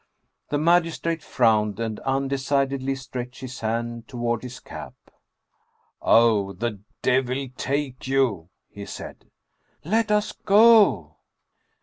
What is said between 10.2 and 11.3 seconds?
go